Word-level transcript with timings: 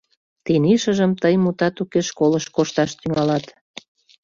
Тений 0.45 0.79
шыжым 0.83 1.11
тый, 1.21 1.35
мутат 1.43 1.75
уке, 1.83 1.99
школыш 2.09 2.45
кошташ 2.55 2.91
тӱҥалат. 2.99 3.45